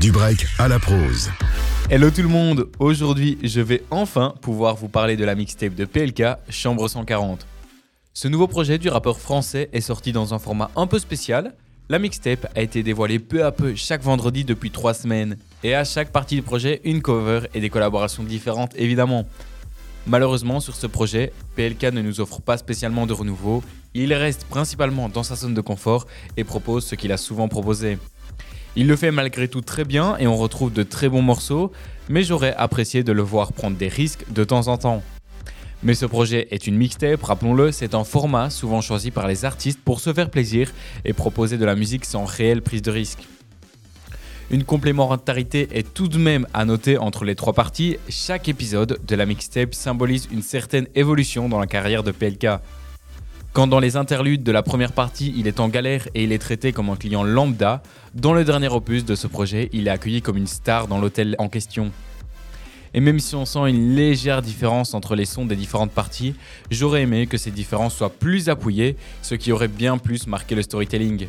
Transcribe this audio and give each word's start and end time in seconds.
Du 0.00 0.12
break 0.12 0.46
à 0.58 0.66
la 0.66 0.78
prose. 0.78 1.28
Hello 1.90 2.10
tout 2.10 2.22
le 2.22 2.28
monde, 2.28 2.68
aujourd'hui 2.78 3.36
je 3.42 3.60
vais 3.60 3.82
enfin 3.90 4.34
pouvoir 4.40 4.74
vous 4.74 4.88
parler 4.88 5.14
de 5.14 5.26
la 5.26 5.34
mixtape 5.34 5.74
de 5.74 5.84
PLK, 5.84 6.22
Chambre 6.48 6.88
140. 6.88 7.46
Ce 8.14 8.26
nouveau 8.26 8.46
projet 8.46 8.78
du 8.78 8.88
rappeur 8.88 9.20
français 9.20 9.68
est 9.74 9.82
sorti 9.82 10.12
dans 10.12 10.32
un 10.32 10.38
format 10.38 10.70
un 10.74 10.86
peu 10.86 10.98
spécial. 10.98 11.54
La 11.90 11.98
mixtape 11.98 12.50
a 12.56 12.62
été 12.62 12.82
dévoilée 12.82 13.18
peu 13.18 13.44
à 13.44 13.52
peu 13.52 13.74
chaque 13.74 14.02
vendredi 14.02 14.44
depuis 14.44 14.70
3 14.70 14.94
semaines. 14.94 15.36
Et 15.62 15.74
à 15.74 15.84
chaque 15.84 16.12
partie 16.12 16.36
du 16.36 16.42
projet, 16.42 16.80
une 16.84 17.02
cover 17.02 17.42
et 17.52 17.60
des 17.60 17.68
collaborations 17.68 18.22
différentes 18.22 18.72
évidemment. 18.76 19.26
Malheureusement, 20.06 20.60
sur 20.60 20.76
ce 20.76 20.86
projet, 20.86 21.30
PLK 21.56 21.92
ne 21.92 22.00
nous 22.00 22.22
offre 22.22 22.40
pas 22.40 22.56
spécialement 22.56 23.06
de 23.06 23.12
renouveau. 23.12 23.62
Il 23.92 24.14
reste 24.14 24.44
principalement 24.44 25.10
dans 25.10 25.24
sa 25.24 25.36
zone 25.36 25.52
de 25.52 25.60
confort 25.60 26.06
et 26.38 26.44
propose 26.44 26.86
ce 26.86 26.94
qu'il 26.94 27.12
a 27.12 27.18
souvent 27.18 27.48
proposé. 27.48 27.98
Il 28.76 28.86
le 28.86 28.96
fait 28.96 29.10
malgré 29.10 29.48
tout 29.48 29.62
très 29.62 29.84
bien 29.84 30.16
et 30.18 30.26
on 30.26 30.36
retrouve 30.36 30.72
de 30.72 30.82
très 30.82 31.08
bons 31.08 31.22
morceaux, 31.22 31.72
mais 32.08 32.22
j'aurais 32.22 32.54
apprécié 32.54 33.02
de 33.02 33.12
le 33.12 33.22
voir 33.22 33.52
prendre 33.52 33.76
des 33.76 33.88
risques 33.88 34.24
de 34.30 34.44
temps 34.44 34.68
en 34.68 34.78
temps. 34.78 35.02
Mais 35.82 35.94
ce 35.94 36.06
projet 36.06 36.46
est 36.50 36.66
une 36.66 36.76
mixtape, 36.76 37.22
rappelons-le, 37.22 37.72
c'est 37.72 37.94
un 37.94 38.04
format 38.04 38.50
souvent 38.50 38.80
choisi 38.80 39.10
par 39.10 39.26
les 39.26 39.44
artistes 39.44 39.80
pour 39.82 40.00
se 40.00 40.12
faire 40.12 40.30
plaisir 40.30 40.72
et 41.04 41.12
proposer 41.12 41.56
de 41.56 41.64
la 41.64 41.74
musique 41.74 42.04
sans 42.04 42.24
réelle 42.24 42.62
prise 42.62 42.82
de 42.82 42.90
risque. 42.90 43.26
Une 44.50 44.64
complémentarité 44.64 45.68
est 45.72 45.94
tout 45.94 46.08
de 46.08 46.18
même 46.18 46.46
à 46.52 46.64
noter 46.64 46.98
entre 46.98 47.24
les 47.24 47.36
trois 47.36 47.52
parties. 47.52 47.98
Chaque 48.08 48.48
épisode 48.48 48.98
de 49.06 49.16
la 49.16 49.24
mixtape 49.24 49.74
symbolise 49.74 50.28
une 50.32 50.42
certaine 50.42 50.88
évolution 50.94 51.48
dans 51.48 51.60
la 51.60 51.68
carrière 51.68 52.02
de 52.02 52.10
PLK. 52.10 52.46
Quand 53.52 53.66
dans 53.66 53.80
les 53.80 53.96
interludes 53.96 54.44
de 54.44 54.52
la 54.52 54.62
première 54.62 54.92
partie, 54.92 55.34
il 55.36 55.48
est 55.48 55.58
en 55.58 55.68
galère 55.68 56.06
et 56.14 56.22
il 56.22 56.30
est 56.30 56.38
traité 56.38 56.72
comme 56.72 56.88
un 56.88 56.94
client 56.94 57.24
lambda, 57.24 57.82
dans 58.14 58.32
le 58.32 58.44
dernier 58.44 58.68
opus 58.68 59.04
de 59.04 59.16
ce 59.16 59.26
projet, 59.26 59.68
il 59.72 59.88
est 59.88 59.90
accueilli 59.90 60.22
comme 60.22 60.36
une 60.36 60.46
star 60.46 60.86
dans 60.86 61.00
l'hôtel 61.00 61.34
en 61.38 61.48
question. 61.48 61.90
Et 62.94 63.00
même 63.00 63.18
si 63.18 63.34
on 63.34 63.44
sent 63.44 63.68
une 63.68 63.96
légère 63.96 64.40
différence 64.40 64.94
entre 64.94 65.16
les 65.16 65.24
sons 65.24 65.46
des 65.46 65.56
différentes 65.56 65.90
parties, 65.90 66.36
j'aurais 66.70 67.02
aimé 67.02 67.26
que 67.26 67.38
ces 67.38 67.50
différences 67.50 67.96
soient 67.96 68.12
plus 68.12 68.48
appuyées, 68.48 68.96
ce 69.20 69.34
qui 69.34 69.50
aurait 69.50 69.66
bien 69.66 69.98
plus 69.98 70.28
marqué 70.28 70.54
le 70.54 70.62
storytelling. 70.62 71.26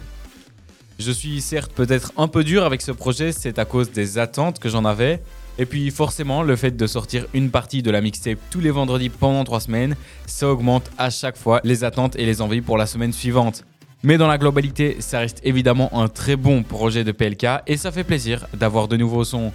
Je 0.99 1.11
suis 1.11 1.41
certes 1.41 1.71
peut-être 1.73 2.13
un 2.17 2.27
peu 2.27 2.43
dur 2.43 2.63
avec 2.63 2.83
ce 2.83 2.91
projet, 2.91 3.31
c'est 3.31 3.57
à 3.57 3.65
cause 3.65 3.91
des 3.91 4.19
attentes 4.19 4.59
que 4.59 4.69
j'en 4.69 4.85
avais. 4.85 5.23
Et 5.61 5.67
puis 5.67 5.91
forcément, 5.91 6.41
le 6.41 6.55
fait 6.55 6.75
de 6.75 6.87
sortir 6.87 7.27
une 7.35 7.51
partie 7.51 7.83
de 7.83 7.91
la 7.91 8.01
mixtape 8.01 8.39
tous 8.49 8.61
les 8.61 8.71
vendredis 8.71 9.09
pendant 9.09 9.43
3 9.43 9.59
semaines, 9.59 9.95
ça 10.25 10.49
augmente 10.49 10.89
à 10.97 11.11
chaque 11.11 11.37
fois 11.37 11.61
les 11.63 11.83
attentes 11.83 12.15
et 12.15 12.25
les 12.25 12.41
envies 12.41 12.61
pour 12.61 12.79
la 12.79 12.87
semaine 12.87 13.13
suivante. 13.13 13.63
Mais 14.01 14.17
dans 14.17 14.25
la 14.25 14.39
globalité, 14.39 14.97
ça 14.97 15.19
reste 15.19 15.39
évidemment 15.43 15.95
un 15.95 16.07
très 16.07 16.35
bon 16.35 16.63
projet 16.63 17.03
de 17.03 17.11
PLK 17.11 17.45
et 17.67 17.77
ça 17.77 17.91
fait 17.91 18.03
plaisir 18.03 18.47
d'avoir 18.55 18.87
de 18.87 18.97
nouveaux 18.97 19.23
sons. 19.23 19.51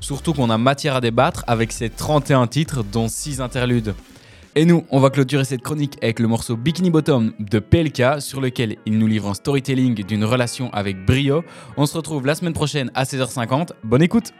Surtout 0.00 0.34
qu'on 0.34 0.50
a 0.50 0.58
matière 0.58 0.96
à 0.96 1.00
débattre 1.00 1.42
avec 1.46 1.72
ces 1.72 1.88
31 1.88 2.48
titres 2.48 2.84
dont 2.84 3.08
6 3.08 3.40
interludes. 3.40 3.94
Et 4.56 4.66
nous, 4.66 4.84
on 4.90 5.00
va 5.00 5.08
clôturer 5.08 5.44
cette 5.44 5.62
chronique 5.62 5.96
avec 6.02 6.18
le 6.18 6.28
morceau 6.28 6.56
Bikini 6.56 6.90
Bottom 6.90 7.32
de 7.38 7.58
PLK 7.60 8.20
sur 8.20 8.42
lequel 8.42 8.76
il 8.84 8.98
nous 8.98 9.06
livre 9.06 9.30
un 9.30 9.34
storytelling 9.34 10.04
d'une 10.04 10.24
relation 10.24 10.70
avec 10.74 11.02
brio. 11.06 11.44
On 11.78 11.86
se 11.86 11.96
retrouve 11.96 12.26
la 12.26 12.34
semaine 12.34 12.52
prochaine 12.52 12.90
à 12.94 13.04
16h50. 13.04 13.70
Bonne 13.84 14.02
écoute 14.02 14.34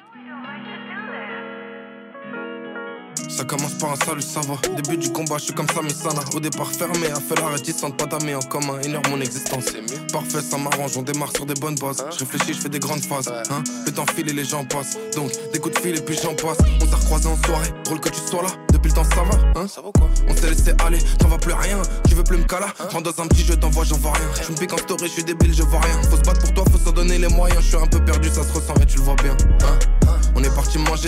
Ça 3.37 3.45
commence 3.45 3.75
par 3.75 3.93
un 3.93 3.97
salut, 3.97 4.23
ça 4.23 4.41
va. 4.41 4.57
Début 4.81 4.97
du 4.97 5.13
combat, 5.13 5.37
je 5.37 5.45
suis 5.45 5.53
comme 5.53 5.69
ça, 5.69 5.83
Missana. 5.83 6.23
Au 6.35 6.41
départ 6.41 6.73
fermé, 6.73 7.09
a 7.09 7.21
fait 7.21 7.39
la 7.39 7.49
réticente, 7.49 7.95
pas 7.99 8.07
d'amis 8.07 8.35
en 8.35 8.41
commun. 8.41 8.81
Heure 8.89 9.03
mon 9.11 9.21
existence. 9.21 9.67
Parfait, 10.11 10.41
ça 10.41 10.57
m'arrange, 10.57 10.97
on 10.97 11.03
démarre 11.03 11.33
sur 11.37 11.45
des 11.45 11.53
bonnes 11.53 11.75
bases. 11.75 12.03
Je 12.13 12.21
réfléchis, 12.21 12.55
je 12.55 12.61
fais 12.61 12.71
des 12.71 12.79
grandes 12.79 13.05
phases. 13.05 13.29
Hein 13.51 13.63
le 13.85 13.93
temps 13.93 14.07
file 14.07 14.31
et 14.31 14.33
les 14.33 14.47
gens 14.47 14.65
passent. 14.65 14.97
Donc, 15.15 15.33
des 15.53 15.59
coups 15.59 15.75
de 15.75 15.81
fil 15.81 15.99
et 15.99 16.01
puis 16.01 16.17
j'en 16.17 16.35
passe. 16.35 16.57
On 16.81 16.87
t'a 16.87 16.97
recroisé 16.97 17.29
en 17.29 17.37
soirée. 17.45 17.69
Drôle 17.85 18.01
que 18.01 18.09
tu 18.09 18.21
sois 18.21 18.43
là. 18.43 18.49
Depuis 18.73 18.89
le 18.89 18.95
temps, 18.95 19.05
ça 19.05 19.23
va. 19.23 19.61
Hein 19.61 19.69
ça 19.69 19.83
va 19.83 19.91
quoi? 19.93 20.09
On 20.27 20.35
s'est 20.35 20.49
laissé 20.49 20.73
aller, 20.87 20.99
t'en 21.19 21.29
vas 21.29 21.37
plus 21.37 21.53
rien. 21.53 21.83
Tu 22.09 22.15
veux 22.15 22.25
plus 22.25 22.39
me 22.39 22.45
caler? 22.45 22.73
Rentre 22.91 23.13
dans 23.13 23.23
un 23.23 23.27
petit 23.27 23.45
jeu, 23.45 23.57
t'envoies, 23.57 23.85
j'en 23.85 23.99
vois 23.99 24.13
rien. 24.13 24.29
Je 24.43 24.51
me 24.51 24.57
pique 24.57 24.73
en 24.73 24.79
story, 24.79 25.09
je 25.09 25.13
suis 25.13 25.25
débile, 25.25 25.53
je 25.53 25.63
vois 25.63 25.81
rien. 25.81 26.03
Faut 26.09 26.17
se 26.17 26.23
battre 26.23 26.41
pour 26.41 26.55
toi, 26.55 26.65
faut 26.73 26.79
s'en 26.79 26.93
donner 26.93 27.19
les 27.19 27.29
moyens. 27.29 27.61
Je 27.61 27.69
suis 27.69 27.77
un 27.77 27.87
peu 27.87 28.03
perdu, 28.03 28.31
ça 28.31 28.43
se 28.45 28.53
ressent 28.55 28.75
et 28.81 28.87
tu 28.87 28.97
le 28.97 29.05
vois 29.05 29.17
bien. 29.17 29.37
Hein 29.63 29.96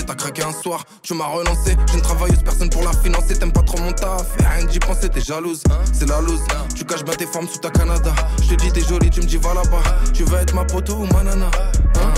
t'as 0.02 0.14
craqué 0.14 0.42
un 0.42 0.52
soir. 0.52 0.84
Tu 1.02 1.14
m'as 1.14 1.26
relancé, 1.26 1.76
j'ai 1.88 1.94
une 1.94 2.02
travailleuse, 2.02 2.42
personne 2.42 2.70
pour 2.70 2.82
la 2.82 2.92
financer. 2.92 3.38
T'aimes 3.38 3.52
pas 3.52 3.62
trop 3.62 3.78
mon 3.78 3.92
taf, 3.92 4.26
et 4.40 4.44
rien 4.44 4.64
d'y 4.64 4.78
penser, 4.78 5.08
t'es 5.08 5.20
jalouse. 5.20 5.62
C'est 5.92 6.08
la 6.08 6.20
loose, 6.20 6.42
tu 6.74 6.84
caches 6.84 7.04
bien 7.04 7.14
tes 7.14 7.26
formes 7.26 7.48
sous 7.48 7.58
ta 7.58 7.70
Canada. 7.70 8.12
Je 8.42 8.48
te 8.48 8.54
dis, 8.54 8.72
t'es 8.72 8.82
jolie, 8.82 9.10
tu 9.10 9.20
me 9.20 9.26
dis, 9.26 9.36
va 9.36 9.54
là-bas. 9.54 9.82
Tu 10.12 10.24
veux 10.24 10.38
être 10.38 10.54
ma 10.54 10.64
poteau 10.64 10.96
ou 10.96 11.06
ma 11.14 11.22
nana 11.22 11.50
hein? 11.96 12.14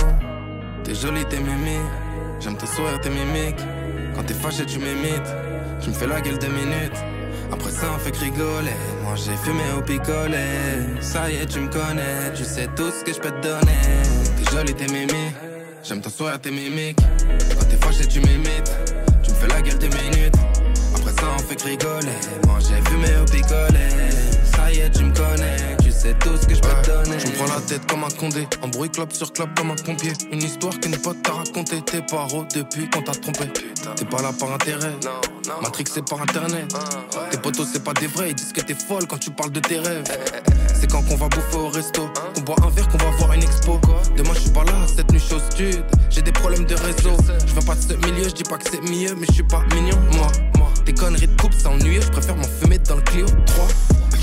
T'es 0.83 0.95
jolie, 0.95 1.25
t'es 1.25 1.39
mimi. 1.39 1.77
J'aime 2.39 2.57
te 2.57 2.65
sourire, 2.65 2.99
t'es 3.01 3.09
mimique. 3.09 3.59
Quand 4.15 4.23
t'es 4.23 4.33
fâché, 4.33 4.65
tu 4.65 4.79
m'imites. 4.79 5.31
Tu 5.81 5.89
me 5.89 5.93
fais 5.93 6.07
la 6.07 6.21
gueule 6.21 6.39
deux 6.39 6.49
minutes. 6.49 6.97
Après 7.51 7.71
ça, 7.71 7.87
on 7.95 7.99
fait 7.99 8.15
rigoler. 8.17 8.75
Moi, 9.03 9.15
j'ai 9.15 9.35
fumé 9.37 9.63
au 9.77 9.81
picolet. 9.81 11.01
Ça 11.01 11.29
y 11.29 11.35
est, 11.35 11.45
tu 11.45 11.59
me 11.59 11.69
connais. 11.69 12.33
Tu 12.35 12.43
sais 12.43 12.67
tout 12.75 12.91
ce 12.91 13.03
que 13.03 13.13
je 13.13 13.19
peux 13.19 13.31
te 13.31 13.41
donner. 13.41 13.81
T'es 14.37 14.51
jolie, 14.51 14.73
t'es 14.73 14.87
mimi. 14.87 15.33
J'aime 15.83 15.99
ton 16.01 16.09
sourire, 16.09 16.39
tes 16.39 16.51
mimiques. 16.51 16.99
Quand 17.57 17.65
t'es 17.65 17.77
fâché, 17.77 18.07
tu 18.07 18.19
m'imites. 18.19 18.71
Tu 19.23 19.31
me 19.31 19.35
fais 19.35 19.47
la 19.47 19.61
gueule 19.61 19.77
des 19.79 19.89
minutes. 19.89 20.35
Après 20.95 21.11
ça, 21.11 21.27
on 21.35 21.39
fait 21.39 21.55
que 21.55 21.63
rigoler. 21.63 22.19
Moi, 22.45 22.59
j'ai 22.59 22.89
fumé 22.89 23.07
au 23.19 23.25
picolet. 23.25 23.89
Ça 24.55 24.71
y 24.71 24.79
est, 24.79 24.91
tu 24.91 25.03
me 25.03 25.13
connais. 25.13 25.77
Tu 25.83 25.91
sais 25.91 26.13
tout 26.19 26.37
ce 26.39 26.45
que 26.45 26.53
je 26.53 26.61
peux 26.61 26.81
te 26.83 26.87
donner. 26.87 27.17
Tu 27.17 27.27
me 27.29 27.33
prends 27.33 27.55
la 27.55 27.61
tête 27.61 27.85
comme 27.89 28.03
un 28.03 28.09
condé. 28.09 28.47
En 28.61 28.67
bruit, 28.67 28.89
clap 28.89 29.11
sur 29.11 29.33
clap 29.33 29.57
comme 29.57 29.71
un 29.71 29.75
pompier. 29.75 30.13
Une 30.31 30.43
histoire 30.43 30.79
qu'une 30.79 30.97
pote 30.97 31.21
t'a 31.23 31.33
raconté. 31.33 31.81
T'es 31.81 32.01
paro 32.03 32.45
depuis 32.55 32.87
qu'on 32.89 33.01
t'a 33.01 33.13
trompé. 33.13 33.45
T'es 33.95 34.05
pas 34.05 34.21
là 34.21 34.31
par 34.39 34.53
intérêt. 34.53 34.95
Matrix, 35.63 35.85
c'est 35.91 36.07
par 36.07 36.21
internet. 36.21 36.73
Tes 37.31 37.37
potos, 37.37 37.67
c'est 37.73 37.83
pas 37.83 37.93
des 37.93 38.07
vrais. 38.07 38.29
Ils 38.29 38.35
disent 38.35 38.53
que 38.53 38.61
t'es 38.61 38.75
folle 38.75 39.07
quand 39.07 39.17
tu 39.17 39.31
parles 39.31 39.51
de 39.51 39.59
tes 39.59 39.79
rêves. 39.79 40.03
C'est 40.81 40.91
quand 40.91 41.03
qu'on 41.03 41.15
va 41.15 41.27
bouffer 41.29 41.57
au 41.57 41.69
resto. 41.69 42.09
Qu'on 42.33 42.41
boit 42.41 42.55
un 42.65 42.69
verre, 42.71 42.87
qu'on 42.87 42.97
va 42.97 43.11
voir 43.11 43.33
une 43.33 43.43
expo. 43.43 43.79
Demain, 44.17 44.31
je 44.33 44.39
suis 44.39 44.49
pas 44.49 44.63
là, 44.63 44.73
cette 44.87 45.11
nuit, 45.11 45.21
au 45.31 45.37
stud. 45.51 45.85
J'ai 46.09 46.23
des 46.23 46.31
problèmes 46.31 46.65
de 46.65 46.73
réseau. 46.73 47.15
Je 47.45 47.53
viens 47.53 47.61
pas 47.61 47.75
de 47.75 47.81
ce 47.81 47.93
milieu, 47.93 48.23
je 48.23 48.33
dis 48.33 48.43
pas 48.43 48.57
que 48.57 48.67
c'est 48.67 48.81
mieux, 48.81 49.13
mais 49.13 49.27
je 49.27 49.33
suis 49.33 49.43
pas 49.43 49.63
mignon, 49.75 49.99
moi. 50.13 50.27
Tes 50.83 50.93
conneries 50.93 51.27
de 51.27 51.39
coupe, 51.39 51.53
c'est 51.55 51.67
ennuyeux. 51.67 52.01
Je 52.01 52.09
préfère 52.09 52.35
m'en 52.35 52.47
fumer 52.59 52.79
dans 52.79 52.95
le 52.95 53.01
Clio 53.03 53.27
3. 53.45 53.67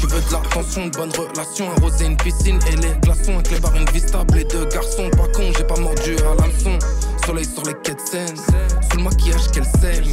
Tu 0.01 0.07
veux 0.09 0.21
de 0.21 0.33
l'attention, 0.33 0.87
de 0.87 0.97
bonnes 0.97 1.13
relations, 1.13 1.71
arroser 1.77 2.07
une 2.07 2.17
piscine 2.17 2.59
et 2.73 2.77
les 2.77 2.95
glaçons, 3.03 3.41
les 3.53 3.61
barres, 3.61 3.77
une 3.77 3.89
vie 3.91 4.01
stable, 4.01 4.35
les 4.35 4.45
deux 4.45 4.65
garçons, 4.67 5.11
pas 5.11 5.29
con, 5.35 5.53
j'ai 5.57 5.65
pas 5.65 5.79
mordu 5.79 6.17
à 6.19 6.41
l'hameçon. 6.41 6.77
Soleil 7.25 7.45
sur 7.45 7.63
les 7.65 7.75
quais 7.85 7.95
de 7.95 7.99
sous 8.01 8.97
le 8.97 9.03
maquillage 9.05 9.49
qu'elle 9.53 9.67
saigne. 9.81 10.13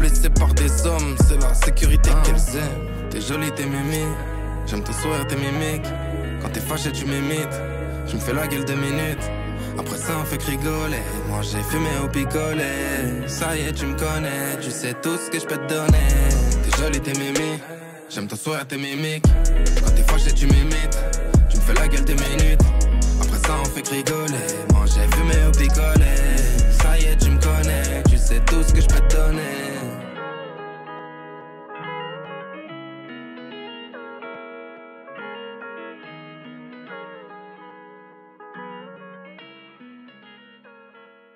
Blessée 0.00 0.30
par 0.30 0.54
des 0.54 0.86
hommes, 0.86 1.16
c'est 1.28 1.40
la 1.40 1.54
sécurité 1.54 2.10
qu'elles 2.24 2.58
aiment. 2.58 3.10
T'es 3.10 3.20
jolie, 3.20 3.52
t'es 3.52 3.66
mimi, 3.66 4.04
j'aime 4.66 4.82
te 4.82 4.92
sourire, 4.92 5.26
t'es 5.26 5.36
mimique. 5.36 5.86
Quand 6.40 6.48
t'es 6.50 6.60
fâché, 6.60 6.92
tu 6.92 7.06
m'imites, 7.06 7.56
tu 8.06 8.16
me 8.16 8.20
fais 8.20 8.32
la 8.32 8.46
gueule 8.46 8.64
deux 8.64 8.74
minutes. 8.76 9.30
Après 9.78 9.96
ça, 9.96 10.12
on 10.20 10.24
fait 10.24 10.38
que 10.38 10.46
rigoler. 10.46 11.02
Moi, 11.28 11.40
j'ai 11.42 11.62
fumé 11.62 11.90
au 12.04 12.08
picolet. 12.08 13.26
Ça 13.26 13.56
y 13.56 13.62
est, 13.62 13.72
tu 13.72 13.86
me 13.86 13.94
connais, 13.94 14.58
tu 14.60 14.70
sais 14.70 14.94
tout 15.02 15.16
ce 15.16 15.30
que 15.30 15.40
je 15.40 15.46
peux 15.46 15.56
te 15.56 15.68
donner. 15.68 16.08
T'es 16.62 16.82
jolie, 16.82 17.00
t'es 17.00 17.12
mimi. 17.18 17.58
J'aime 18.08 18.28
ton 18.28 18.36
sourire, 18.36 18.66
tes 18.66 18.76
mimiques. 18.76 19.24
Quand 19.82 19.90
t'es 19.90 20.02
fâché, 20.02 20.32
tu 20.32 20.46
m'imites. 20.46 20.98
Tu 21.50 21.56
me 21.56 21.62
fais 21.62 21.74
la 21.74 21.88
gueule 21.88 22.04
des 22.04 22.14
minutes. 22.14 22.62
Après 23.20 23.38
ça, 23.38 23.56
on 23.60 23.64
fait 23.64 23.82
que 23.82 23.90
rigoler. 23.90 24.46
Moi, 24.72 24.84
j'ai 24.86 25.08
fumé 25.16 25.34
au 25.48 25.50
picolet. 25.50 25.83